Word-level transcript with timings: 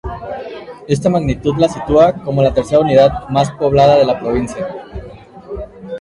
Esta 0.87 1.09
magnitud 1.11 1.57
la 1.59 1.69
sitúa 1.69 2.13
como 2.23 2.41
la 2.41 2.51
tercera 2.55 2.79
unidad 2.79 3.29
más 3.29 3.51
poblada 3.51 3.97
de 3.99 4.05
la 4.05 4.19
provincia. 4.19 4.67